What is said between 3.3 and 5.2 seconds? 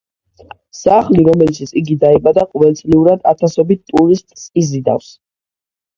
ათასობით ტურისტს იზიდავს.